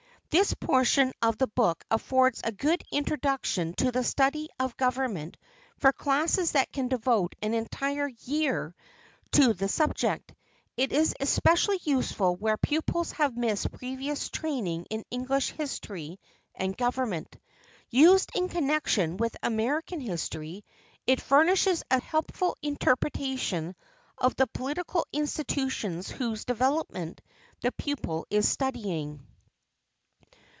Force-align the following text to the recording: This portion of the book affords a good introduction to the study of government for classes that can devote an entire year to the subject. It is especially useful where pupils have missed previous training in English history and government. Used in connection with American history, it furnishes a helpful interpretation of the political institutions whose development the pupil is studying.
This 0.31 0.53
portion 0.53 1.11
of 1.21 1.37
the 1.37 1.47
book 1.47 1.83
affords 1.91 2.39
a 2.41 2.53
good 2.53 2.81
introduction 2.89 3.73
to 3.73 3.91
the 3.91 4.01
study 4.05 4.47
of 4.61 4.77
government 4.77 5.35
for 5.77 5.91
classes 5.91 6.53
that 6.53 6.71
can 6.71 6.87
devote 6.87 7.35
an 7.41 7.53
entire 7.53 8.07
year 8.07 8.73
to 9.33 9.51
the 9.53 9.67
subject. 9.67 10.33
It 10.77 10.93
is 10.93 11.13
especially 11.19 11.81
useful 11.83 12.37
where 12.37 12.55
pupils 12.55 13.11
have 13.11 13.35
missed 13.35 13.73
previous 13.73 14.29
training 14.29 14.85
in 14.89 15.03
English 15.11 15.49
history 15.49 16.17
and 16.55 16.77
government. 16.77 17.35
Used 17.89 18.29
in 18.33 18.47
connection 18.47 19.17
with 19.17 19.35
American 19.43 19.99
history, 19.99 20.63
it 21.05 21.19
furnishes 21.19 21.83
a 21.91 21.99
helpful 22.01 22.55
interpretation 22.61 23.75
of 24.17 24.37
the 24.37 24.47
political 24.47 25.05
institutions 25.11 26.09
whose 26.09 26.45
development 26.45 27.19
the 27.59 27.73
pupil 27.73 28.25
is 28.29 28.47
studying. 28.47 29.27